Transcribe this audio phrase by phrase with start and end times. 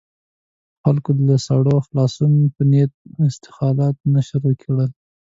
[0.83, 2.91] خلکو له ساړه د خلاصون په نيت
[3.25, 4.89] اسخولاتونه شروع کړل.